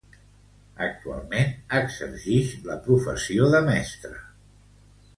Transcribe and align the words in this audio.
Actualment 0.85 1.53
exercix 1.81 2.57
la 2.73 2.81
professió 2.89 3.55
de 3.55 3.65
mestre. 3.71 4.19